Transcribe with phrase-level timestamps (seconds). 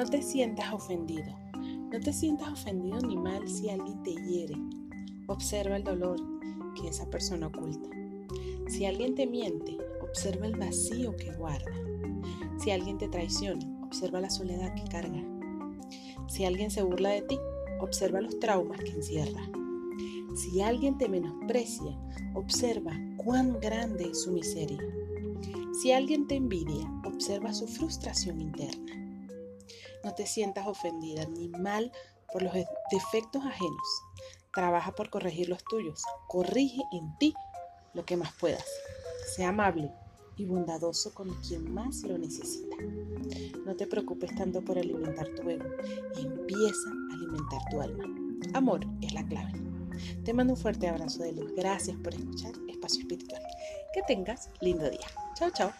[0.00, 1.36] No te sientas ofendido.
[1.92, 4.54] No te sientas ofendido ni mal si alguien te hiere.
[5.26, 6.18] Observa el dolor
[6.74, 7.90] que esa persona oculta.
[8.66, 11.74] Si alguien te miente, observa el vacío que guarda.
[12.56, 15.22] Si alguien te traiciona, observa la soledad que carga.
[16.28, 17.38] Si alguien se burla de ti,
[17.82, 19.50] observa los traumas que encierra.
[20.34, 21.94] Si alguien te menosprecia,
[22.32, 24.80] observa cuán grande es su miseria.
[25.78, 29.09] Si alguien te envidia, observa su frustración interna.
[30.04, 31.92] No te sientas ofendida ni mal
[32.32, 32.52] por los
[32.90, 34.02] defectos ajenos.
[34.52, 36.02] Trabaja por corregir los tuyos.
[36.28, 37.34] Corrige en ti
[37.94, 38.64] lo que más puedas.
[39.34, 39.92] Sea amable
[40.36, 42.76] y bondadoso con quien más lo necesita.
[43.64, 45.68] No te preocupes tanto por alimentar tu ego.
[46.16, 48.04] Empieza a alimentar tu alma.
[48.54, 49.52] Amor es la clave.
[50.24, 51.52] Te mando un fuerte abrazo de luz.
[51.54, 53.42] Gracias por escuchar Espacio Espiritual.
[53.92, 55.06] Que tengas lindo día.
[55.36, 55.72] Chao, chao.